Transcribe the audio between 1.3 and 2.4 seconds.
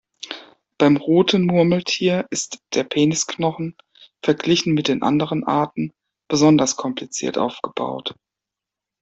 Murmeltier